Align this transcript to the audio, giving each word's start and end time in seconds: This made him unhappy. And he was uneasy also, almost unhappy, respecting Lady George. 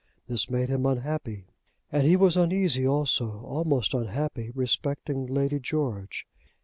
This 0.27 0.49
made 0.49 0.69
him 0.69 0.87
unhappy. 0.87 1.45
And 1.91 2.07
he 2.07 2.15
was 2.15 2.35
uneasy 2.35 2.87
also, 2.87 3.41
almost 3.45 3.93
unhappy, 3.93 4.49
respecting 4.55 5.27
Lady 5.27 5.59
George. 5.59 6.25